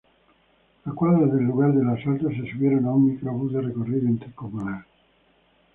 [0.85, 4.83] A cuadras del lugar del asalto, se subieron a un microbús de recorrido intercomunal.